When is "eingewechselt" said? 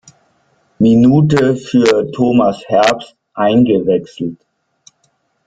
3.35-4.43